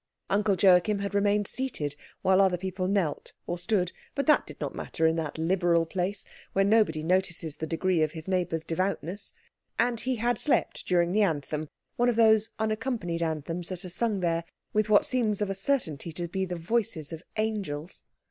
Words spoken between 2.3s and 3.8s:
other people knelt or